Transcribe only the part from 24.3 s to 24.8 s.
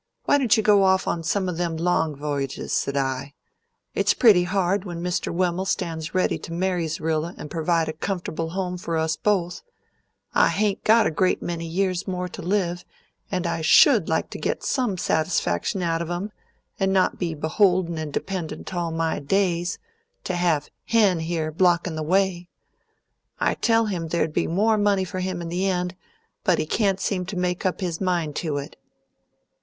be more